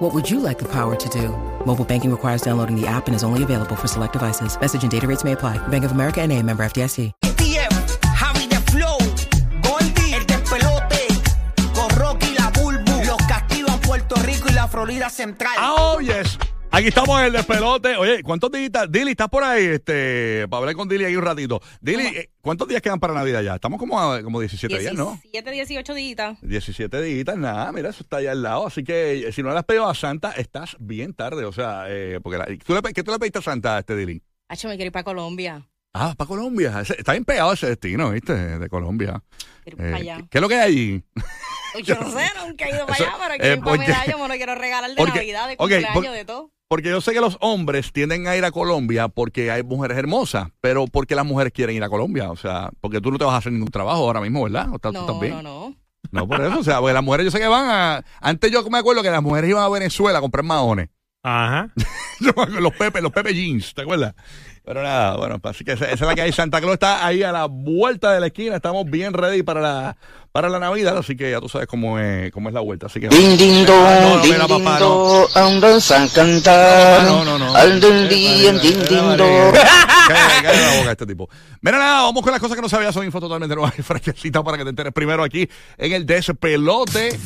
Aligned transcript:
What 0.00 0.14
would 0.14 0.30
you 0.30 0.40
like 0.40 0.58
the 0.58 0.64
power 0.64 0.96
to 0.96 1.08
do? 1.10 1.28
Mobile 1.66 1.84
banking 1.84 2.10
requires 2.10 2.40
downloading 2.40 2.74
the 2.74 2.86
app 2.86 3.06
and 3.06 3.14
is 3.14 3.22
only 3.22 3.42
available 3.42 3.76
for 3.76 3.86
select 3.86 4.14
devices. 4.14 4.58
Message 4.58 4.82
and 4.82 4.90
data 4.90 5.06
rates 5.06 5.24
may 5.24 5.32
apply. 5.32 5.58
Bank 5.68 5.84
of 5.84 5.92
America 5.92 6.22
and 6.22 6.32
a 6.32 6.42
member 6.42 6.64
FDIC. 6.64 7.12
TF, 7.20 7.98
Javi 8.16 8.48
de 8.48 8.56
Flow, 8.70 8.96
Goldie, 9.60 10.14
el 10.14 10.24
despelote, 10.24 11.06
con 11.74 11.90
Rocky 11.98 12.32
la 12.32 12.50
Bulbu, 12.50 13.04
los 13.04 13.18
castigan 13.28 13.78
Puerto 13.80 14.14
Rico 14.22 14.48
y 14.48 14.54
la 14.54 14.66
Florida 14.68 15.10
Central. 15.10 15.52
Ah, 15.58 15.74
oh, 15.76 16.00
yes. 16.00 16.38
Aquí 16.72 16.86
estamos 16.88 17.18
en 17.18 17.26
el 17.26 17.32
despelote. 17.32 17.96
Oye, 17.96 18.22
¿cuántos 18.22 18.50
días? 18.52 18.70
Dili, 18.88 19.10
¿estás 19.10 19.28
por 19.28 19.42
ahí? 19.42 19.64
Este, 19.64 20.46
para 20.48 20.58
hablar 20.60 20.76
con 20.76 20.88
Dili 20.88 21.04
ahí 21.04 21.16
un 21.16 21.24
ratito. 21.24 21.60
Dili, 21.80 22.06
eh, 22.06 22.30
¿cuántos 22.40 22.68
días 22.68 22.80
quedan 22.80 23.00
para 23.00 23.12
Navidad 23.12 23.42
ya? 23.42 23.56
Estamos 23.56 23.78
como, 23.80 24.00
a- 24.00 24.22
como 24.22 24.38
17 24.38 24.78
días, 24.78 24.94
¿no? 24.94 25.18
17, 25.32 25.50
18 25.50 25.94
días. 25.94 26.38
17 26.42 27.02
días, 27.02 27.36
nada, 27.36 27.72
mira, 27.72 27.90
eso 27.90 28.04
está 28.04 28.18
allá 28.18 28.30
al 28.32 28.42
lado. 28.42 28.66
Así 28.68 28.84
que 28.84 29.26
eh, 29.28 29.32
si 29.32 29.42
no 29.42 29.50
le 29.50 29.58
has 29.58 29.64
pedido 29.64 29.88
a 29.88 29.94
Santa, 29.96 30.30
estás 30.32 30.76
bien 30.78 31.12
tarde. 31.12 31.44
O 31.44 31.52
sea, 31.52 31.86
eh, 31.88 32.20
porque 32.22 32.38
la- 32.38 32.46
¿tú 32.64 32.72
le, 32.74 32.82
pe- 32.82 32.92
¿qué 32.92 33.02
tú 33.02 33.10
le 33.10 33.18
pediste 33.18 33.40
a 33.40 33.42
Santa, 33.42 33.78
este 33.80 33.96
Dili? 33.96 34.22
Hacho, 34.48 34.68
me 34.68 34.76
quiero 34.76 34.86
ir 34.86 34.92
para 34.92 35.04
Colombia. 35.04 35.66
Ah, 35.92 36.14
para 36.16 36.28
Colombia. 36.28 36.80
Ese- 36.82 36.94
está 36.98 37.12
bien 37.12 37.24
pegado 37.24 37.52
ese 37.52 37.66
destino, 37.66 38.10
¿viste? 38.12 38.32
De 38.32 38.68
Colombia. 38.68 39.20
Quiero 39.64 39.82
Eh, 39.82 39.86
ir 39.86 39.90
para 39.92 39.96
allá. 39.96 40.16
¿qué, 40.18 40.28
qué 40.30 40.38
es 40.38 40.42
lo 40.42 40.48
que 40.48 40.54
hay 40.54 40.60
allí? 40.72 41.04
Yo 41.84 41.94
no 42.00 42.10
sé, 42.12 42.26
nunca 42.46 42.64
he 42.66 42.70
ido 42.70 42.86
para 42.86 42.94
Eso- 42.96 43.04
allá, 43.08 43.16
pero 43.20 43.34
eh, 43.34 43.38
quiero 43.38 43.54
ir 43.54 43.60
para 43.60 43.76
porque- 43.76 43.88
medallo, 43.90 44.18
me 44.18 44.28
lo 44.28 44.34
quiero 44.34 44.54
regalar 44.54 44.90
de 44.90 44.96
porque- 44.96 45.18
Navidad, 45.18 45.48
de 45.48 45.54
ok, 45.54 45.58
cumpleaños, 45.58 45.90
porque- 45.94 46.10
de 46.10 46.24
todo. 46.24 46.50
Porque 46.70 46.88
yo 46.88 47.00
sé 47.00 47.12
que 47.12 47.20
los 47.20 47.36
hombres 47.40 47.92
tienden 47.92 48.28
a 48.28 48.36
ir 48.36 48.44
a 48.44 48.52
Colombia 48.52 49.08
porque 49.08 49.50
hay 49.50 49.64
mujeres 49.64 49.98
hermosas, 49.98 50.50
pero 50.60 50.86
porque 50.86 51.16
las 51.16 51.26
mujeres 51.26 51.52
quieren 51.52 51.74
ir 51.74 51.82
a 51.82 51.88
Colombia, 51.88 52.30
o 52.30 52.36
sea, 52.36 52.70
porque 52.80 53.00
tú 53.00 53.10
no 53.10 53.18
te 53.18 53.24
vas 53.24 53.34
a 53.34 53.38
hacer 53.38 53.50
ningún 53.50 53.72
trabajo 53.72 54.02
ahora 54.04 54.20
mismo, 54.20 54.44
¿verdad? 54.44 54.68
¿O 54.70 54.76
estás- 54.76 54.92
No, 54.92 55.42
no, 55.42 55.42
no. 55.42 55.74
No, 56.12 56.28
por 56.28 56.40
eso, 56.40 56.60
o 56.60 56.62
sea, 56.62 56.78
porque 56.78 56.92
las 56.94 57.02
mujeres 57.02 57.24
yo 57.24 57.32
sé 57.32 57.40
que 57.40 57.48
van 57.48 57.68
a... 57.68 58.04
Antes 58.20 58.52
yo 58.52 58.62
me 58.70 58.78
acuerdo 58.78 59.02
que 59.02 59.10
las 59.10 59.20
mujeres 59.20 59.50
iban 59.50 59.64
a 59.64 59.68
Venezuela 59.68 60.18
a 60.18 60.20
comprar 60.20 60.44
maones. 60.44 60.90
Ajá. 61.22 61.70
Los 62.60 62.74
Pepe, 62.74 63.00
los 63.00 63.12
Pepe 63.12 63.32
Jeans, 63.34 63.72
¿te 63.74 63.80
acuerdas? 63.82 64.14
Pero 64.62 64.82
nada, 64.82 65.16
bueno, 65.16 65.38
pues 65.38 65.56
así 65.56 65.64
que 65.64 65.72
esa, 65.72 65.86
esa 65.86 65.94
es 65.94 66.00
la 66.02 66.14
que 66.14 66.20
hay. 66.20 66.32
Santa 66.32 66.60
Claus 66.60 66.74
está 66.74 67.04
ahí 67.06 67.22
a 67.22 67.32
la 67.32 67.46
vuelta 67.46 68.12
de 68.12 68.20
la 68.20 68.26
esquina, 68.26 68.56
estamos 68.56 68.84
bien 68.88 69.14
ready 69.14 69.42
para 69.42 69.60
la, 69.62 69.96
para 70.32 70.50
la 70.50 70.58
Navidad, 70.58 70.98
así 70.98 71.16
que 71.16 71.30
ya 71.30 71.40
tú 71.40 71.48
sabes 71.48 71.66
cómo 71.66 71.98
es, 71.98 72.30
cómo 72.30 72.50
es 72.50 72.54
la 72.54 72.60
vuelta. 72.60 72.86
Así 72.86 73.00
que... 73.00 73.08
Ding 73.08 73.38
ding 73.38 73.66
Ah, 73.70 73.98
no, 74.02 74.16
no, 74.16 74.22
ding 74.22 74.32
ding 74.34 74.40
papá, 74.48 74.78
no. 74.78 74.86
dong, 74.86 75.28
andas 75.34 75.90
a 75.90 76.06
cantar. 76.14 77.04
No, 77.04 77.24
no, 77.24 77.38
no. 77.38 77.56
Al 77.56 77.80
del 77.80 78.08
día, 78.08 78.52
ding 78.52 78.82
ding. 78.86 79.16
Cállate, 80.08 80.60
la 80.60 80.78
boca 80.78 80.90
este 80.92 81.06
tipo. 81.06 81.28
Mira 81.62 81.78
nada, 81.78 82.02
vamos 82.02 82.22
con 82.22 82.32
las 82.32 82.40
cosas 82.40 82.54
que 82.54 82.62
no 82.62 82.68
sabías. 82.68 82.92
Son 82.94 83.04
info 83.04 83.18
totalmente 83.18 83.54
nuevas 83.54 83.78
y 83.78 83.82
fresquecitas 83.82 84.42
para 84.42 84.58
que 84.58 84.64
te 84.64 84.70
enteres 84.70 84.92
primero 84.92 85.22
aquí 85.24 85.48
en 85.78 85.92
el 85.92 86.04
despelote. 86.04 87.18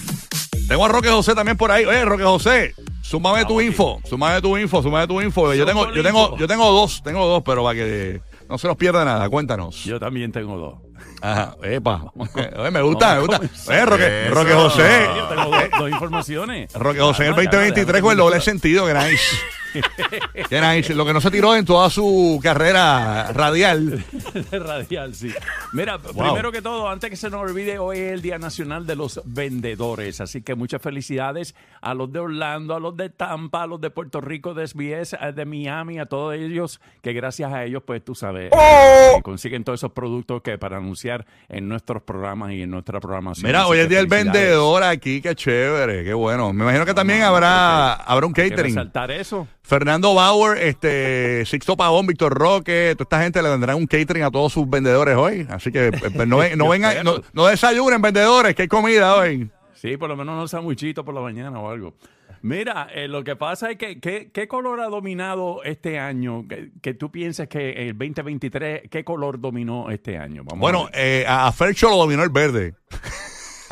Tengo 0.68 0.84
a 0.84 0.88
Roque 0.88 1.08
José 1.08 1.34
también 1.34 1.56
por 1.56 1.70
ahí. 1.72 1.84
Oye, 1.84 2.04
Roque 2.04 2.22
José, 2.24 2.74
súmame 3.04 3.44
tu 3.44 3.60
info, 3.60 4.00
súmame 4.04 4.40
tu 4.40 4.56
info, 4.56 4.82
súmame 4.82 5.06
tu 5.06 5.20
info. 5.20 5.54
Yo 5.54 5.66
tengo, 5.66 5.92
yo 5.92 6.02
tengo, 6.02 6.36
yo 6.38 6.48
tengo 6.48 6.70
dos, 6.70 7.02
tengo 7.02 7.26
dos, 7.26 7.42
pero 7.44 7.62
para 7.62 7.74
que 7.74 8.20
no 8.48 8.58
se 8.58 8.66
nos 8.66 8.76
pierda 8.76 9.04
nada, 9.04 9.28
cuéntanos. 9.28 9.84
Yo 9.84 10.00
también 10.00 10.32
tengo 10.32 10.56
dos. 10.56 10.74
Ajá, 11.20 11.56
epa. 11.62 12.04
Oye, 12.14 12.70
me 12.70 12.82
gusta, 12.82 13.14
me 13.14 13.20
gusta. 13.20 13.40
Oye, 13.68 13.86
Roque. 13.86 14.28
Roque 14.30 14.52
José. 14.52 15.06
Yo 15.16 15.28
tengo 15.28 15.44
dos, 15.44 15.62
dos 15.78 15.90
informaciones. 15.90 16.72
Roque 16.72 17.00
José 17.00 17.24
en 17.24 17.28
el 17.28 17.34
Calma, 17.34 17.50
calma, 17.50 17.64
2023 17.64 17.86
déjame 17.86 18.02
con 18.02 18.12
el 18.12 18.18
doble 18.18 18.40
sentido, 18.40 18.86
que 18.86 18.94
nice. 18.94 19.36
Nice. 20.50 20.94
Lo 20.94 21.04
que 21.04 21.12
no 21.12 21.20
se 21.20 21.30
tiró 21.30 21.54
en 21.56 21.64
toda 21.64 21.90
su 21.90 22.38
carrera 22.42 23.32
radial. 23.32 24.04
Radial, 24.52 25.14
sí. 25.14 25.32
Mira, 25.72 25.98
primero 25.98 26.52
que 26.52 26.62
todo, 26.62 26.88
antes 26.88 27.10
que 27.10 27.16
se 27.16 27.30
nos 27.30 27.40
olvide, 27.40 27.78
hoy 27.78 27.98
es 27.98 28.12
el 28.12 28.22
Día 28.22 28.38
Nacional 28.38 28.86
de 28.86 28.96
los 28.96 29.20
Vendedores. 29.24 30.20
Así 30.20 30.42
que 30.42 30.54
muchas 30.54 30.80
felicidades 30.80 31.54
a 31.80 31.94
los 31.94 32.12
de 32.12 32.20
Orlando, 32.20 32.74
a 32.74 32.80
los 32.80 32.96
de 32.96 33.10
Tampa, 33.10 33.62
a 33.62 33.66
los 33.66 33.80
de 33.80 33.90
Puerto 33.90 34.20
Rico, 34.20 34.54
de 34.54 34.66
SBS, 34.66 35.16
de 35.34 35.44
Miami, 35.44 35.98
a 35.98 36.06
todos 36.06 36.34
ellos, 36.34 36.80
que 37.02 37.12
gracias 37.12 37.52
a 37.52 37.64
ellos, 37.64 37.82
pues 37.84 38.04
tú 38.04 38.14
sabes, 38.14 38.50
eh, 38.52 39.20
consiguen 39.22 39.64
todos 39.64 39.80
esos 39.80 39.92
productos 39.92 40.42
que 40.42 40.58
para 40.58 40.76
anunciar 40.78 41.26
en 41.48 41.68
nuestros 41.68 42.02
programas 42.02 42.52
y 42.52 42.62
en 42.62 42.70
nuestra 42.70 43.00
programación. 43.00 43.46
Mira, 43.46 43.66
hoy 43.66 43.78
es 43.78 43.88
día 43.88 43.98
del 43.98 44.06
vendedor 44.06 44.82
aquí, 44.82 45.20
qué 45.20 45.34
chévere, 45.34 46.04
qué 46.04 46.14
bueno. 46.14 46.52
Me 46.52 46.64
imagino 46.64 46.84
que 46.86 46.94
también 46.94 47.22
habrá, 47.22 47.94
habrá 47.94 48.26
un 48.26 48.32
Hay 48.36 48.44
que 48.44 48.50
catering. 48.50 48.74
resaltar 48.74 49.10
eso. 49.10 49.46
Fernando 49.64 50.14
Bauer, 50.14 50.58
este, 50.58 51.44
Sixto 51.46 51.76
Pavón, 51.76 52.06
Víctor 52.06 52.34
Roque, 52.34 52.94
toda 52.96 53.04
esta 53.04 53.22
gente 53.22 53.42
le 53.42 53.48
tendrán 53.48 53.76
un 53.76 53.86
catering 53.86 54.22
a 54.22 54.30
todos 54.30 54.52
sus 54.52 54.68
vendedores 54.68 55.16
hoy. 55.16 55.46
Así 55.50 55.72
que 55.72 55.86
eh, 55.88 55.92
pues, 55.92 56.28
no, 56.28 56.38
no 56.56 56.68
vengan, 56.68 57.02
no, 57.02 57.22
no 57.32 57.46
desayunen 57.46 58.00
vendedores, 58.02 58.54
que 58.54 58.62
hay 58.62 58.68
comida 58.68 59.16
hoy. 59.16 59.50
Sí, 59.72 59.96
por 59.96 60.08
lo 60.08 60.16
menos 60.16 60.34
unos 60.34 60.50
sandwichitos 60.50 61.04
por 61.04 61.14
la 61.14 61.20
mañana 61.22 61.58
o 61.58 61.70
algo. 61.70 61.94
Mira, 62.42 62.88
eh, 62.94 63.08
lo 63.08 63.24
que 63.24 63.36
pasa 63.36 63.70
es 63.70 63.78
que, 63.78 63.98
¿qué 64.00 64.48
color 64.48 64.80
ha 64.80 64.88
dominado 64.88 65.62
este 65.64 65.98
año? 65.98 66.46
Que, 66.46 66.72
que 66.82 66.92
tú 66.92 67.10
piensas 67.10 67.48
que 67.48 67.88
el 67.88 67.96
2023, 67.96 68.82
¿qué 68.90 69.02
color 69.02 69.40
dominó 69.40 69.90
este 69.90 70.18
año? 70.18 70.42
Vamos 70.44 70.60
Bueno, 70.60 70.86
a 70.86 70.90
eh, 70.92 71.24
a, 71.26 71.46
a 71.46 71.52
Fercho 71.52 71.88
lo 71.88 71.96
dominó 71.96 72.22
el 72.22 72.28
verde. 72.28 72.74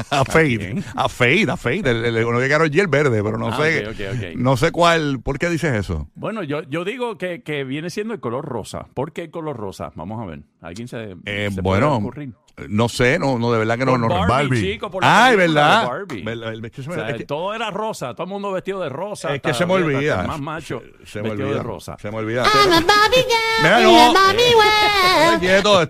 A 0.11 0.25
Fade, 0.25 0.83
a 0.95 1.09
Fade, 1.09 1.51
a 1.51 1.57
Fade. 1.57 1.91
El, 1.91 2.05
el, 2.17 2.25
uno 2.25 2.39
que 2.39 2.49
ganó 2.49 2.65
el 2.65 2.89
verde, 2.89 3.23
pero 3.23 3.39
no 3.39 3.49
Ah, 3.49 3.57
sé, 3.57 3.87
ok, 3.87 3.95
ok, 3.95 4.01
ok. 4.17 4.37
no 4.37 4.57
sé 4.57 4.71
cuál. 4.73 5.21
¿Por 5.23 5.39
qué 5.39 5.49
dices 5.49 5.75
eso? 5.75 6.09
Bueno, 6.15 6.43
yo, 6.43 6.63
yo 6.63 6.85
digo 6.85 7.19
que, 7.19 7.43
que 7.43 7.65
viene 7.65 7.91
siendo 7.91 8.15
el 8.15 8.21
color 8.21 8.45
rosa. 8.45 8.87
¿Por 8.95 9.13
qué 9.13 9.23
el 9.25 9.31
color 9.31 9.57
rosa? 9.57 9.93
Vamos 9.95 10.21
a 10.23 10.27
ver. 10.27 10.41
¿Alguien 10.63 10.89
se, 10.89 11.17
Eh, 11.27 11.51
se 11.53 11.61
bueno, 11.61 11.97
ocurrir? 11.97 12.33
no 12.69 12.89
sé, 12.89 13.19
no, 13.19 13.39
no, 13.39 13.51
de 13.53 13.59
verdad 13.59 13.77
que 13.79 13.85
no, 13.85 13.93
Por 13.93 14.01
no. 14.01 14.09
Barbie, 14.09 14.29
Barbie. 14.29 14.61
chico, 14.73 14.91
por 14.91 15.03
la 15.03 15.25
Ay, 15.27 15.37
¿verdad? 15.37 15.87
Barbie. 15.89 16.23
Verdad, 16.23 16.53
el- 16.53 16.65
es 16.65 16.71
que 16.71 16.83
se 16.83 16.89
O 16.89 16.93
me- 16.93 16.99
sea, 16.99 17.11
es 17.11 17.17
que- 17.17 17.25
todo 17.25 17.53
era 17.55 17.71
rosa, 17.71 18.15
todo 18.15 18.25
el 18.25 18.31
mundo 18.31 18.53
vestido 18.53 18.81
de 18.81 18.89
rosa. 18.89 19.35
Es 19.35 19.43
que 19.43 19.51
hasta- 19.51 19.59
se 19.59 19.67
me 19.67 19.75
hasta 19.75 19.87
olvida. 19.87 20.23
más 20.23 20.41
macho 20.41 20.81
Se, 21.05 21.07
se 21.07 21.23
me 21.23 21.31
olvida. 21.31 21.49
de 21.49 21.63
rosa. 21.63 21.97
Se 21.99 22.11
me 22.11 22.19
olvida. 22.19 22.45
Mira, 23.63 23.81
no. 23.81 24.15
Ay, 24.17 25.39
Quieto, 25.41 25.81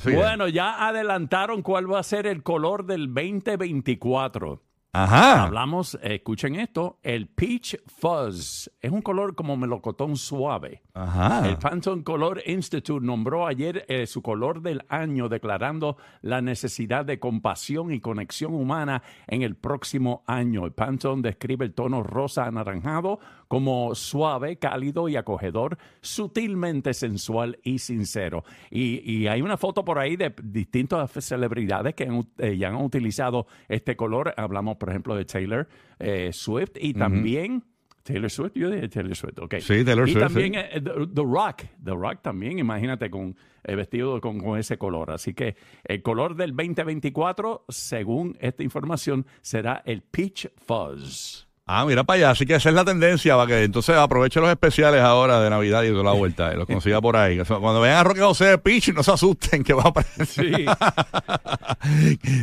sigue. 0.00 0.16
Bueno, 0.16 0.48
ya 0.48 0.86
adelantaron 0.86 1.62
cuál 1.62 1.90
va 1.92 2.00
a 2.00 2.02
ser 2.02 2.26
el 2.26 2.42
color 2.42 2.84
del 2.84 3.08
2024. 3.12 4.62
Ajá. 4.96 5.42
Hablamos, 5.42 5.94
eh, 5.96 6.14
escuchen 6.14 6.54
esto, 6.54 6.98
el 7.02 7.28
Peach 7.28 7.76
Fuzz. 7.86 8.70
Es 8.80 8.90
un 8.90 9.02
color 9.02 9.34
como 9.34 9.54
melocotón 9.54 10.16
suave. 10.16 10.82
Ajá. 10.94 11.46
El 11.46 11.58
Pantone 11.58 12.02
Color 12.02 12.42
Institute 12.46 13.04
nombró 13.04 13.46
ayer 13.46 13.84
eh, 13.88 14.06
su 14.06 14.22
color 14.22 14.62
del 14.62 14.82
año, 14.88 15.28
declarando 15.28 15.98
la 16.22 16.40
necesidad 16.40 17.04
de 17.04 17.18
compasión 17.18 17.92
y 17.92 18.00
conexión 18.00 18.54
humana 18.54 19.02
en 19.26 19.42
el 19.42 19.54
próximo 19.54 20.24
año. 20.26 20.64
El 20.64 20.72
Pantone 20.72 21.20
describe 21.20 21.66
el 21.66 21.74
tono 21.74 22.02
rosa 22.02 22.46
anaranjado 22.46 23.20
como 23.48 23.94
suave, 23.94 24.56
cálido 24.56 25.08
y 25.08 25.16
acogedor, 25.16 25.78
sutilmente 26.00 26.94
sensual 26.94 27.58
y 27.62 27.78
sincero. 27.78 28.44
Y, 28.70 29.00
y 29.10 29.28
hay 29.28 29.42
una 29.42 29.56
foto 29.56 29.84
por 29.84 29.98
ahí 29.98 30.16
de 30.16 30.34
distintas 30.42 31.10
celebridades 31.24 31.94
que 31.94 32.04
han, 32.04 32.26
eh, 32.38 32.56
ya 32.56 32.68
han 32.68 32.76
utilizado 32.76 33.46
este 33.68 33.96
color. 33.96 34.34
Hablamos, 34.36 34.76
por 34.76 34.90
ejemplo, 34.90 35.14
de 35.14 35.24
Taylor 35.24 35.68
eh, 35.98 36.30
Swift 36.32 36.76
y 36.80 36.94
también... 36.94 37.64
Taylor 38.02 38.30
Swift, 38.30 38.52
yo 38.54 38.70
dije 38.70 38.88
Taylor 38.88 39.16
Swift, 39.16 39.36
ok. 39.40 39.56
Sí, 39.58 39.84
Taylor 39.84 40.08
y 40.08 40.12
Swift, 40.12 40.22
también 40.22 40.52
sí. 40.52 40.60
eh, 40.60 40.80
The, 40.80 41.08
The 41.12 41.22
Rock, 41.22 41.64
The 41.82 41.90
Rock 41.90 42.22
también, 42.22 42.60
imagínate 42.60 43.10
con 43.10 43.34
eh, 43.64 43.74
vestido 43.74 44.20
con, 44.20 44.38
con 44.38 44.58
ese 44.58 44.78
color. 44.78 45.10
Así 45.10 45.34
que 45.34 45.56
el 45.82 46.02
color 46.02 46.36
del 46.36 46.54
2024, 46.54 47.64
según 47.68 48.36
esta 48.40 48.62
información, 48.62 49.26
será 49.42 49.82
el 49.84 50.02
Peach 50.02 50.48
Fuzz. 50.56 51.45
Ah, 51.68 51.84
mira 51.84 52.04
para 52.04 52.16
allá. 52.18 52.30
Así 52.30 52.46
que 52.46 52.54
esa 52.54 52.68
es 52.68 52.74
la 52.76 52.84
tendencia. 52.84 53.34
Para 53.34 53.48
que 53.48 53.64
entonces 53.64 53.96
aproveche 53.96 54.40
los 54.40 54.48
especiales 54.50 55.02
ahora 55.02 55.40
de 55.40 55.50
Navidad 55.50 55.82
y 55.82 55.90
toda 55.90 56.04
la 56.04 56.12
vuelta. 56.12 56.52
Y 56.54 56.56
los 56.56 56.64
consiga 56.66 57.00
por 57.00 57.16
ahí. 57.16 57.38
Cuando 57.44 57.80
vean 57.80 57.96
a 57.96 58.04
Roque 58.04 58.20
José 58.20 58.44
de 58.44 58.58
Peach, 58.58 58.90
no 58.94 59.02
se 59.02 59.10
asusten 59.12 59.64
que 59.64 59.72
va 59.74 59.82
a 59.82 59.88
aparecer. 59.88 60.26
Sí. 60.28 60.64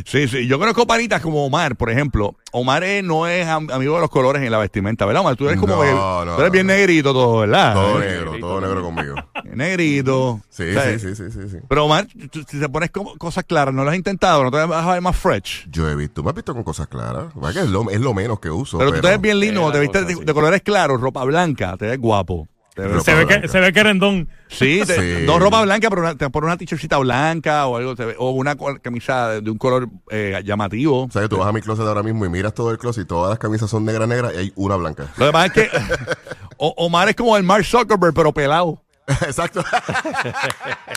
Sí, 0.06 0.28
sí. 0.28 0.46
Yo 0.46 0.58
conozco 0.58 0.86
panitas 0.86 1.20
como 1.20 1.44
Omar, 1.44 1.76
por 1.76 1.90
ejemplo. 1.90 2.36
Omar 2.52 2.82
eh, 2.84 3.02
no 3.02 3.26
es 3.26 3.46
am- 3.46 3.68
amigo 3.70 3.94
de 3.96 4.00
los 4.00 4.10
colores 4.10 4.42
en 4.42 4.50
la 4.50 4.58
vestimenta, 4.58 5.04
¿verdad, 5.06 5.20
Omar? 5.22 5.36
Tú 5.36 5.46
eres 5.48 5.58
como 5.60 5.74
No, 5.76 5.82
que- 5.82 5.90
no, 5.92 6.34
tú 6.36 6.40
eres 6.40 6.52
bien 6.52 6.66
no. 6.66 6.72
negrito 6.72 7.12
todo, 7.12 7.40
¿verdad? 7.40 7.74
Todo 7.74 8.02
Eh, 8.02 8.06
negro, 8.06 8.38
todo 8.38 8.60
negro 8.60 8.82
conmigo. 8.82 9.14
Negrito. 9.56 10.40
Sí, 10.50 10.64
sí, 10.72 10.98
sí, 10.98 11.14
sí, 11.16 11.30
sí, 11.30 11.48
sí. 11.50 11.56
Pero 11.68 11.84
Omar, 11.84 12.06
tú- 12.30 12.44
si 12.48 12.58
te 12.60 12.68
pones 12.68 12.90
como 12.90 13.16
cosas 13.16 13.44
claras, 13.44 13.74
¿no 13.74 13.84
lo 13.84 13.90
has 13.90 13.96
intentado? 13.96 14.42
¿No 14.44 14.50
te 14.50 14.64
vas 14.64 14.86
a 14.86 14.92
ver 14.92 15.00
más 15.02 15.16
fresh? 15.16 15.66
Yo 15.70 15.88
he 15.88 15.94
visto, 15.96 16.22
me 16.22 16.30
has 16.30 16.34
visto 16.36 16.54
con 16.54 16.62
cosas 16.64 16.86
claras. 16.88 17.26
Va 17.42 17.52
que 17.52 17.60
es 17.60 17.68
lo, 17.68 17.88
es 17.90 18.00
lo 18.00 18.14
menos 18.14 18.40
que 18.40 18.50
uso. 18.50 18.78
Pero 18.78 18.92
tú 18.92 19.00
te 19.00 19.08
ves 19.08 19.20
bien 19.20 19.40
lindo, 19.40 19.68
Eh, 19.68 19.72
te 19.72 19.80
viste 19.80 20.04
de, 20.04 20.34
colores 20.34 20.62
claros, 20.62 21.00
ropa 21.00 21.24
blanca, 21.24 21.76
te 21.78 21.86
ves 21.86 21.98
guapo. 21.98 22.48
Te 22.74 22.82
Ropa 22.82 22.94
ves- 22.96 23.04
Se 23.04 23.14
ve, 23.14 23.24
blanca. 23.24 23.40
que, 23.42 23.48
se 23.48 23.60
ve 23.60 23.72
querendón. 23.72 24.28
Sí, 24.48 24.80
te- 24.86 25.20
Sí. 25.20 25.26
no 25.26 25.38
ropa 25.38 25.62
blanca, 25.62 25.88
pero 25.90 26.02
una, 26.02 26.16
te 26.16 26.28
pones 26.28 26.46
una 26.48 26.56
t-shirtcita 26.56 26.98
blanca 26.98 27.66
o 27.68 27.76
algo, 27.76 27.94
te 27.94 28.04
ve- 28.04 28.16
o 28.18 28.30
una 28.30 28.56
co- 28.56 28.76
camisa 28.82 29.28
de, 29.28 29.40
de 29.42 29.50
un 29.52 29.58
color 29.58 29.88
eh, 30.10 30.42
llamativo. 30.44 31.04
O 31.04 31.10
sea, 31.10 31.22
que 31.22 31.28
tú 31.28 31.36
vas 31.36 31.46
a 31.48 31.52
mi 31.52 31.60
closet 31.60 31.86
ahora 31.86 32.02
mismo 32.02 32.26
y 32.26 32.28
miras 32.28 32.52
todo 32.52 32.72
el 32.72 32.78
closet 32.78 33.04
y 33.04 33.06
todas 33.06 33.30
las 33.30 33.38
camisas 33.38 33.70
son 33.70 33.84
negra, 33.84 34.08
negra 34.08 34.34
y 34.34 34.38
hay 34.38 34.52
una 34.56 34.74
blanca. 34.74 35.06
Lo 35.18 35.26
demás 35.26 35.46
es 35.46 35.52
que 35.52 35.70
o- 36.56 36.74
Omar 36.78 37.08
es 37.08 37.14
como 37.16 37.36
el 37.36 37.44
Mark 37.44 37.64
Zuckerberg, 37.64 38.12
pero 38.12 38.32
pelado. 38.32 38.82
Exacto. 39.22 39.62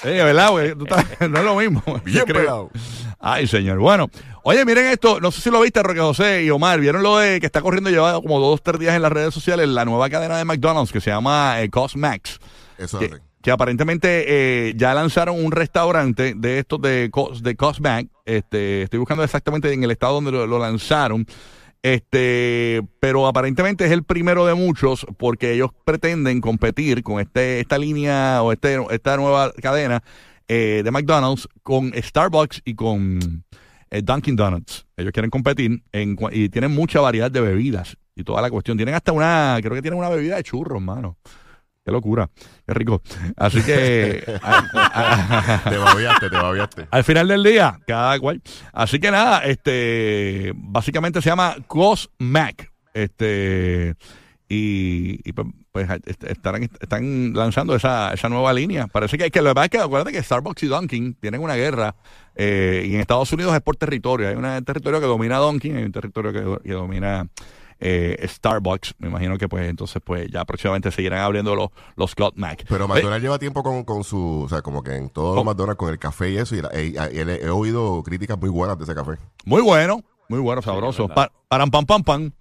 Sí, 0.03 0.09
¿verdad? 0.09 0.51
güey? 0.51 0.75
Tú 0.75 0.85
estás- 0.85 1.05
no 1.29 1.39
es 1.39 1.43
lo 1.45 1.55
mismo. 1.55 1.83
Bien 2.05 2.23
Creo. 2.25 2.35
pelado. 2.41 2.71
Ay, 3.19 3.47
señor. 3.47 3.79
Bueno, 3.79 4.09
oye, 4.43 4.63
miren 4.63 4.85
esto. 4.87 5.19
No 5.19 5.31
sé 5.31 5.41
si 5.41 5.49
lo 5.49 5.59
viste, 5.61 5.81
Roque 5.81 5.99
José 5.99 6.43
y 6.43 6.49
Omar. 6.51 6.79
¿Vieron 6.79 7.01
lo 7.03 7.17
de 7.17 7.39
que 7.39 7.45
está 7.47 7.61
corriendo 7.61 7.89
lleva 7.89 8.13
como 8.21 8.39
dos, 8.39 8.61
tres 8.61 8.79
días 8.79 8.95
en 8.95 9.01
las 9.01 9.11
redes 9.11 9.33
sociales 9.33 9.67
la 9.67 9.85
nueva 9.85 10.09
cadena 10.09 10.37
de 10.37 10.45
McDonald's 10.45 10.91
que 10.91 11.01
se 11.01 11.09
llama 11.09 11.61
eh, 11.61 11.69
Cosmax? 11.69 12.39
Eso 12.77 12.99
que, 13.41 13.51
aparentemente 13.51 14.25
eh, 14.27 14.73
ya 14.75 14.93
lanzaron 14.93 15.43
un 15.43 15.51
restaurante 15.53 16.33
de 16.35 16.59
estos 16.59 16.81
de, 16.81 17.09
Cos, 17.11 17.41
de 17.41 17.55
Cosmac. 17.55 18.07
Este, 18.25 18.83
estoy 18.83 18.99
buscando 18.99 19.23
exactamente 19.23 19.71
en 19.71 19.83
el 19.83 19.91
estado 19.91 20.15
donde 20.15 20.31
lo, 20.31 20.45
lo 20.45 20.59
lanzaron. 20.59 21.25
Este, 21.87 22.81
pero 22.99 23.27
aparentemente 23.27 23.85
es 23.85 23.91
el 23.91 24.03
primero 24.03 24.45
de 24.45 24.55
muchos 24.55 25.07
porque 25.15 25.53
ellos 25.53 25.69
pretenden 25.85 26.41
competir 26.41 27.01
con 27.01 27.21
este, 27.21 27.61
esta 27.61 27.77
línea 27.77 28.43
o 28.43 28.51
este, 28.51 28.77
esta 28.91 29.15
nueva 29.15 29.53
cadena 29.53 30.03
eh, 30.49 30.81
de 30.83 30.91
McDonald's 30.91 31.47
con 31.63 31.93
Starbucks 31.95 32.61
y 32.65 32.75
con 32.75 33.45
eh, 33.89 34.01
Dunkin' 34.01 34.35
Donuts. 34.35 34.85
Ellos 34.97 35.13
quieren 35.13 35.31
competir 35.31 35.81
en, 35.93 36.17
y 36.33 36.49
tienen 36.49 36.71
mucha 36.71 36.99
variedad 36.99 37.31
de 37.31 37.39
bebidas 37.39 37.95
y 38.17 38.25
toda 38.25 38.41
la 38.41 38.49
cuestión. 38.49 38.75
Tienen 38.75 38.93
hasta 38.93 39.13
una, 39.13 39.57
creo 39.61 39.73
que 39.73 39.81
tienen 39.81 39.97
una 39.97 40.09
bebida 40.09 40.35
de 40.35 40.43
churros, 40.43 40.81
mano. 40.81 41.15
Qué 41.87 41.91
locura, 41.93 42.29
qué 42.67 42.73
rico. 42.73 43.01
Así 43.37 43.61
que 43.61 44.21
a- 44.43 44.57
a- 45.63 45.69
Te 45.69 45.77
babiaste, 45.77 46.29
te 46.29 46.35
babiaste. 46.35 46.87
al 46.91 47.03
final 47.05 47.29
del 47.29 47.41
día, 47.43 47.79
cada 47.87 48.19
cual. 48.19 48.41
Así 48.73 48.99
que 48.99 49.09
nada, 49.09 49.45
este, 49.45 50.51
básicamente 50.53 51.21
se 51.21 51.29
llama 51.29 51.55
Cosmac. 51.65 52.73
Este, 52.93 53.95
y, 54.49 55.21
y, 55.23 55.31
pues, 55.31 55.47
pues, 55.71 55.89
est- 56.05 56.23
estarán, 56.25 56.63
están 56.63 57.31
lanzando 57.33 57.73
esa, 57.73 58.13
esa 58.13 58.27
nueva 58.27 58.51
línea. 58.51 58.87
Parece 58.87 59.17
que, 59.17 59.31
que 59.31 59.41
lo 59.41 59.51
que 59.51 59.55
pasa 59.55 59.65
es 59.67 59.71
que 59.71 59.77
acuérdate 59.79 60.11
que 60.11 60.21
Starbucks 60.21 60.63
y 60.63 60.67
Dunkin' 60.67 61.13
tienen 61.21 61.39
una 61.41 61.55
guerra 61.55 61.95
eh, 62.35 62.85
y 62.85 62.95
en 62.95 62.99
Estados 62.99 63.31
Unidos 63.31 63.55
es 63.55 63.61
por 63.61 63.77
territorio. 63.77 64.27
Hay 64.27 64.35
un 64.35 64.65
territorio 64.65 64.99
que 64.99 65.05
domina 65.05 65.37
Dunkin' 65.37 65.73
y 65.73 65.77
hay 65.77 65.83
un 65.85 65.93
territorio 65.93 66.33
que, 66.33 66.63
que 66.67 66.73
domina 66.73 67.27
eh, 67.79 68.25
Starbucks. 68.27 68.95
Me 68.99 69.07
imagino 69.09 69.37
que 69.37 69.47
pues 69.47 69.69
entonces 69.69 70.01
pues 70.03 70.27
ya 70.31 70.45
próximamente 70.45 70.91
seguirán 70.91 71.19
abriendo 71.19 71.55
los, 71.55 71.69
los 71.95 72.15
Cosmac. 72.15 72.65
Pero 72.67 72.87
McDonald's 72.87 73.21
lleva 73.23 73.39
tiempo 73.39 73.63
con, 73.63 73.83
con 73.83 74.03
su, 74.03 74.43
o 74.45 74.49
sea, 74.49 74.61
como 74.61 74.83
que 74.83 74.95
en 74.95 75.09
todos 75.09 75.35
los. 75.35 75.45
McDonald's 75.45 75.77
con 75.79 75.89
el 75.89 75.99
café 75.99 76.31
y 76.31 76.37
eso, 76.37 76.55
y, 76.55 76.61
la- 76.61 76.71
y- 76.81 76.95
y- 76.95 77.19
he, 77.19 77.45
he 77.45 77.49
oído 77.49 78.01
críticas 78.03 78.37
muy 78.39 78.49
buenas 78.49 78.77
de 78.77 78.83
ese 78.83 78.95
café. 78.95 79.13
Muy 79.45 79.61
bueno, 79.61 80.03
muy 80.29 80.39
bueno, 80.39 80.61
sabroso. 80.61 81.07
verdad. 81.07 81.15
Pa- 81.27 81.31
param, 81.47 81.69
pam, 81.71 81.85
pam, 81.85 82.03
pam. 82.03 82.31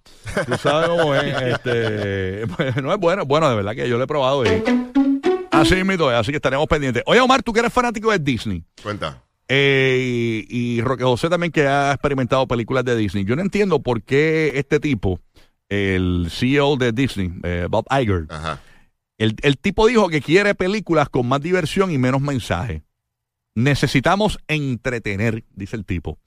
Tú 0.45 0.57
sabes 0.57 0.89
cómo 0.89 1.15
es. 1.15 1.23
Este, 1.41 2.45
no 2.81 2.93
es 2.93 2.99
bueno, 2.99 3.21
es 3.23 3.27
bueno, 3.27 3.49
de 3.49 3.55
verdad 3.55 3.75
que 3.75 3.87
yo 3.87 3.97
lo 3.97 4.03
he 4.03 4.07
probado. 4.07 4.43
Y, 4.45 4.63
así 5.51 5.83
mismo 5.83 6.07
así 6.09 6.31
que 6.31 6.37
estaremos 6.37 6.67
pendientes. 6.67 7.03
Oye, 7.05 7.19
Omar, 7.21 7.41
tú 7.43 7.53
que 7.53 7.59
eres 7.59 7.71
fanático 7.73 8.11
de 8.11 8.19
Disney. 8.19 8.63
Cuenta. 8.83 9.23
Eh, 9.49 10.45
y, 10.49 10.77
y 10.77 10.81
Roque 10.81 11.03
José 11.03 11.29
también 11.29 11.51
que 11.51 11.67
ha 11.67 11.91
experimentado 11.93 12.47
películas 12.47 12.83
de 12.85 12.95
Disney. 12.95 13.25
Yo 13.25 13.35
no 13.35 13.41
entiendo 13.41 13.81
por 13.81 14.03
qué 14.03 14.51
este 14.55 14.79
tipo, 14.79 15.19
el 15.69 16.27
CEO 16.31 16.75
de 16.77 16.91
Disney, 16.91 17.31
eh, 17.43 17.67
Bob 17.69 17.85
Iger, 17.91 18.25
Ajá. 18.29 18.61
el, 19.17 19.35
el 19.41 19.57
tipo 19.57 19.87
dijo 19.87 20.09
que 20.09 20.21
quiere 20.21 20.55
películas 20.55 21.09
con 21.09 21.27
más 21.27 21.41
diversión 21.41 21.91
y 21.91 21.97
menos 21.97 22.21
mensaje. 22.21 22.83
Necesitamos 23.55 24.37
entretener, 24.47 25.43
dice 25.55 25.75
el 25.75 25.85
tipo. 25.85 26.19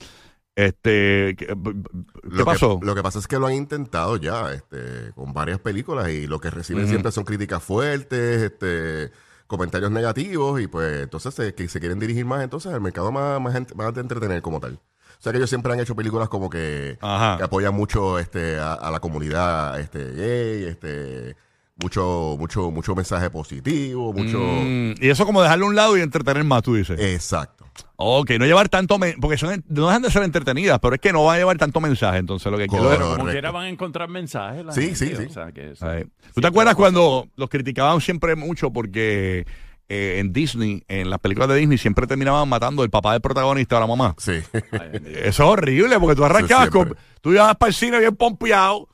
Este, 0.56 1.36
¿qué, 1.38 1.46
b- 1.56 1.72
b- 1.74 1.82
¿qué 2.22 2.28
Lo 2.28 2.44
pasó? 2.44 2.80
Que, 2.80 2.86
lo 2.86 2.94
que 2.94 3.02
pasa 3.02 3.18
es 3.20 3.28
que 3.28 3.38
lo 3.38 3.46
han 3.46 3.54
intentado 3.54 4.16
ya, 4.16 4.52
este, 4.52 5.12
con 5.14 5.32
varias 5.32 5.60
películas 5.60 6.10
y 6.10 6.26
lo 6.26 6.40
que 6.40 6.50
reciben 6.50 6.88
siempre 6.88 7.12
son 7.12 7.24
críticas 7.24 7.62
fuertes, 7.62 8.42
este, 8.42 9.12
comentarios 9.50 9.90
negativos 9.90 10.60
y 10.60 10.68
pues 10.68 11.02
entonces 11.02 11.34
se, 11.34 11.54
que 11.54 11.68
se 11.68 11.80
quieren 11.80 11.98
dirigir 11.98 12.24
más 12.24 12.44
entonces 12.44 12.72
al 12.72 12.80
mercado 12.80 13.10
más, 13.10 13.40
más, 13.40 13.74
más 13.74 13.94
de 13.94 14.00
entretener 14.00 14.42
como 14.42 14.60
tal. 14.60 14.74
O 14.74 15.22
sea 15.22 15.32
que 15.32 15.38
ellos 15.38 15.50
siempre 15.50 15.72
han 15.72 15.80
hecho 15.80 15.96
películas 15.96 16.28
como 16.28 16.48
que, 16.48 16.96
que 17.00 17.42
apoyan 17.42 17.74
mucho 17.74 18.20
este, 18.20 18.58
a, 18.60 18.74
a 18.74 18.92
la 18.92 19.00
comunidad 19.00 19.78
este, 19.80 20.12
gay, 20.12 20.64
este, 20.64 21.36
mucho, 21.82 22.36
mucho, 22.38 22.70
mucho 22.70 22.94
mensaje 22.94 23.30
positivo, 23.30 24.12
mucho... 24.12 24.38
Mm, 24.38 24.94
y 25.00 25.08
eso 25.08 25.26
como 25.26 25.42
dejarlo 25.42 25.66
a 25.66 25.68
un 25.68 25.76
lado 25.76 25.96
y 25.96 26.00
entretener 26.00 26.44
más, 26.44 26.62
tú 26.62 26.74
dices. 26.74 26.98
Exacto. 27.00 27.64
ok, 27.96 28.30
no 28.38 28.46
llevar 28.46 28.68
tanto, 28.68 28.98
porque 29.20 29.36
son, 29.38 29.64
no 29.68 29.86
dejan 29.86 30.02
de 30.02 30.10
ser 30.10 30.22
entretenidas, 30.22 30.78
pero 30.80 30.94
es 30.94 31.00
que 31.00 31.12
no 31.12 31.24
van 31.24 31.36
a 31.36 31.38
llevar 31.38 31.56
tanto 31.58 31.80
mensaje, 31.80 32.18
entonces 32.18 32.50
lo 32.50 32.58
que 32.58 32.66
quiero. 32.66 32.84
Correcto. 32.84 33.16
Como 33.18 33.30
quiera 33.30 33.50
van 33.50 33.64
a 33.64 33.68
encontrar 33.68 34.08
mensajes. 34.08 34.64
la 34.64 34.72
Sí, 34.72 34.82
gente, 34.82 34.96
sí, 34.96 35.16
sí. 35.16 35.24
o 35.28 35.30
sea, 35.32 35.52
que 35.52 35.72
eso- 35.72 35.86
Ay. 35.86 36.04
¿Tú 36.04 36.10
sí, 36.36 36.40
te 36.40 36.46
acuerdas 36.46 36.74
cuando 36.74 37.26
los 37.36 37.48
criticaban 37.48 38.00
siempre 38.00 38.36
mucho 38.36 38.70
porque 38.72 39.46
eh, 39.88 40.16
en 40.18 40.32
Disney, 40.32 40.84
en 40.86 41.10
las 41.10 41.18
películas 41.18 41.48
de 41.48 41.56
Disney, 41.56 41.76
siempre 41.78 42.06
terminaban 42.06 42.48
matando 42.48 42.84
el 42.84 42.90
papá 42.90 43.12
del 43.12 43.20
protagonista 43.20 43.76
o 43.76 43.80
la 43.80 43.86
mamá? 43.88 44.14
Sí. 44.18 44.34
Ay. 44.72 45.02
Eso 45.24 45.24
es 45.24 45.40
horrible, 45.40 45.98
porque 45.98 46.14
tú 46.14 46.24
arrancabas 46.24 46.66
Sí, 46.66 46.70
con. 46.70 46.96
Tú 47.20 47.32
ibas 47.32 47.56
para 47.56 47.68
el 47.68 47.74
cine 47.74 47.98
bien 47.98 48.14
pompeado, 48.16 48.88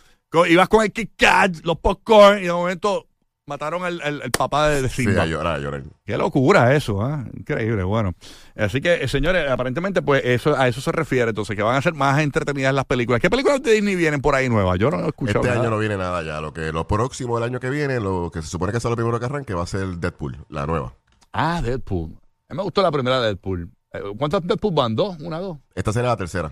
ibas 0.45 0.69
con 0.69 0.83
el 0.85 0.93
Kit 0.93 1.13
Kat, 1.17 1.57
los 1.65 1.79
popcorn, 1.79 2.39
y 2.41 2.43
de 2.43 2.53
momento 2.53 3.07
mataron 3.49 3.85
al, 3.85 4.01
al- 4.03 4.23
al 4.23 4.31
papá 4.33 4.69
de, 4.71 4.83
de 4.83 4.89
Sí, 4.89 5.05
Simba. 5.05 5.23
a 5.23 5.27
llorar, 5.27 5.55
a 5.55 5.59
llorar. 5.61 5.85
Qué 6.05 6.19
locura 6.19 6.75
eso, 6.75 7.01
¿ah? 7.01 7.25
Increíble, 7.33 7.85
bueno. 7.85 8.13
Así 8.57 8.81
que, 8.81 9.05
eh, 9.05 9.07
señores, 9.09 9.49
aparentemente, 9.49 10.03
pues 10.03 10.23
eso 10.25 10.57
a 10.57 10.67
eso 10.67 10.81
se 10.81 10.91
refiere, 10.91 11.29
entonces, 11.29 11.55
que 11.55 11.63
van 11.63 11.77
a 11.77 11.81
ser 11.83 11.95
más 11.95 12.21
entretenidas 12.21 12.75
las 12.75 12.87
películas. 12.87 13.21
¿Qué 13.21 13.31
películas 13.31 13.63
de 13.63 13.71
Disney 13.75 13.95
vienen 13.95 14.21
por 14.21 14.35
ahí 14.35 14.49
nuevas? 14.49 14.79
Yo 14.81 14.91
no 14.91 14.99
he 15.05 15.07
escuchado 15.07 15.39
Este 15.41 15.49
nada. 15.51 15.61
año 15.61 15.71
no 15.71 15.79
viene 15.79 15.97
nada 15.97 16.25
ya. 16.25 16.41
Lo 16.41 16.53
que 16.53 16.73
lo 16.73 16.89
próximo 16.89 17.37
del 17.39 17.45
año 17.49 17.61
que 17.61 17.71
viene, 17.71 18.01
lo 18.01 18.31
que 18.35 18.43
se 18.43 18.49
supone 18.49 18.73
que 18.73 18.79
es 18.79 18.85
lo 18.85 18.97
primero 18.97 19.21
que 19.21 19.27
arranque, 19.27 19.55
va 19.55 19.63
a 19.63 19.67
ser 19.69 19.87
Deadpool, 19.99 20.37
la 20.49 20.67
nueva. 20.67 20.93
Ah, 21.33 21.63
Deadpool. 21.63 22.17
A 22.49 22.55
mí 22.55 22.57
me 22.57 22.63
gustó 22.65 22.83
la 22.83 22.91
primera 22.91 23.21
de 23.21 23.27
Deadpool. 23.29 23.71
Eh, 23.93 24.01
¿Cuántas 24.19 24.45
Deadpool 24.45 24.75
van? 24.75 24.97
¿Dos? 24.97 25.17
¿Una, 25.21 25.39
dos? 25.39 25.59
Esta 25.75 25.93
será 25.93 26.09
la 26.09 26.17
tercera. 26.17 26.51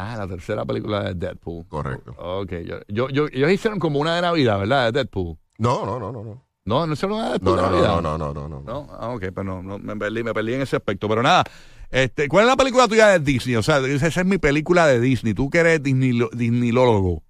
Ah, 0.00 0.16
la 0.16 0.28
tercera 0.28 0.64
película 0.64 1.02
de 1.02 1.14
Deadpool. 1.14 1.66
Correcto. 1.68 2.14
Ok, 2.18 2.52
yo, 2.64 2.76
yo, 2.88 3.08
yo- 3.10 3.26
ellos 3.32 3.50
hicieron 3.50 3.80
como 3.80 3.98
una 3.98 4.14
de 4.14 4.22
Navidad, 4.22 4.58
¿verdad? 4.60 4.86
De 4.86 4.92
Deadpool. 5.00 5.36
No, 5.58 5.84
no, 5.84 5.98
no, 5.98 6.12
no, 6.12 6.22
no. 6.22 6.44
No, 6.64 6.86
no 6.86 6.92
hicieron 6.92 7.18
una 7.18 7.32
de 7.32 7.38
No, 7.40 7.56
Deadpool 7.56 7.56
de 7.56 7.62
no, 7.62 7.70
Navidad. 7.70 8.00
no, 8.02 8.18
no, 8.18 8.32
no, 8.34 8.48
no, 8.48 8.60
no. 8.60 8.62
No, 8.62 8.86
ah, 8.98 9.08
ok, 9.10 9.20
pero 9.34 9.44
no, 9.44 9.62
no, 9.62 9.78
me, 9.78 9.96
perdí, 9.96 10.22
me 10.22 10.32
perdí 10.32 10.54
en 10.54 10.60
ese 10.62 10.76
aspecto. 10.76 11.08
Pero 11.08 11.22
nada, 11.22 11.42
este, 11.90 12.28
¿cuál 12.28 12.44
es 12.44 12.48
la 12.50 12.56
película 12.56 12.86
tuya 12.86 13.08
de 13.08 13.18
Disney? 13.18 13.56
O 13.56 13.62
sea, 13.62 13.78
esa 13.78 14.06
es 14.20 14.24
mi 14.26 14.38
película 14.38 14.86
de 14.86 15.00
Disney. 15.00 15.34
Tú 15.34 15.50
que 15.50 15.58
eres 15.58 15.82
Disney, 15.82 16.12
Disneylólogo. 16.32 17.22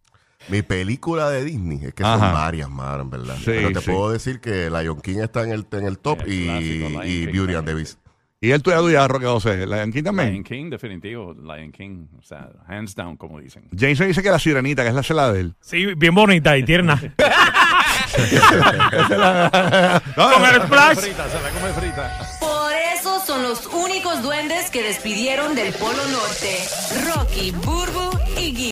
Mi 0.49 0.63
película 0.63 1.31
de 1.31 1.45
Disney, 1.45 1.81
es 1.85 1.95
que 1.95 2.03
Ajá. 2.05 2.19
son 2.19 2.33
varias, 2.33 2.69
mano, 2.71 3.03
en 3.03 3.11
verdad. 3.11 3.35
Sí, 3.37 3.45
Pero 3.47 3.73
te 3.73 3.81
sí. 3.81 3.91
puedo 3.91 4.11
decir 4.11 4.41
que 4.41 4.71
Lion 4.71 5.01
King 5.01 5.19
está 5.19 5.43
en 5.45 5.53
el, 5.53 5.67
en 5.73 5.85
el 5.87 5.99
top 5.99 6.21
El 6.23 6.33
y, 6.33 6.45
clásico, 6.45 7.05
y 7.05 7.27
Beauty 7.27 7.55
and 7.55 7.67
the 7.67 7.75
Beast. 7.75 7.99
¿Y 8.41 8.53
el 8.53 8.63
tuya 8.63 8.79
tuya, 8.79 9.09
Roque 9.09 9.27
José? 9.27 9.67
¿Lion 9.67 9.91
King 9.91 10.05
también? 10.05 10.31
Lion 10.31 10.45
King, 10.45 10.71
definitivo. 10.71 11.35
Lion 11.35 11.73
King. 11.73 12.07
O 12.19 12.23
sea, 12.23 12.49
hands 12.69 12.95
down, 12.95 13.17
como 13.17 13.41
dicen. 13.41 13.69
Jason 13.77 14.07
dice 14.07 14.23
que 14.23 14.31
la 14.31 14.39
sirenita, 14.39 14.85
que 14.85 14.91
es 14.91 14.95
la 14.95 15.03
cela 15.03 15.33
de 15.33 15.41
él. 15.41 15.55
Sí, 15.61 15.87
bien 15.97 16.15
bonita 16.15 16.57
y 16.57 16.63
tierna. 16.63 16.95
No, 16.95 17.01
Con 20.33 20.45
el. 20.45 20.61
Frita, 20.97 21.29
se 21.29 21.43
la 21.43 21.51
come 21.51 21.73
frita. 21.81 22.17
Por 22.39 22.73
eso 22.97 23.19
son 23.27 23.43
los 23.43 23.67
únicos 23.67 24.23
duendes 24.23 24.71
que 24.71 24.85
despidieron 24.85 25.57
del 25.57 25.75
Polo 25.75 26.07
Norte. 26.07 26.59
Rocky, 27.07 27.51
Burro 27.51 28.08